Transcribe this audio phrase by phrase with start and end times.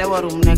[0.00, 0.57] ele era um negro.